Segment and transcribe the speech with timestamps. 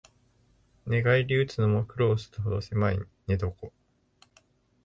[0.87, 3.51] 寝返りうつのも苦労するほどせまい寝床